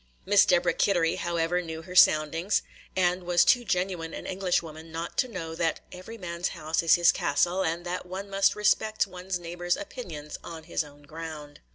[0.25, 2.63] Miss Deborah Kittery, however, knew her soundings,
[2.95, 7.11] and was too genuine an Englishwoman not to know that "every man's house is his
[7.11, 11.59] castle," and that one must respect one's neighbor's opinions on his own ground.